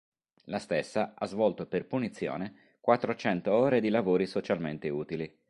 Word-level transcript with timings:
La 0.45 0.57
stessa 0.57 1.13
ha 1.15 1.27
svolto 1.27 1.67
per 1.67 1.85
punizione 1.85 2.77
quattrocento 2.79 3.53
ore 3.53 3.79
di 3.79 3.89
lavori 3.89 4.25
socialmente 4.25 4.89
utili. 4.89 5.31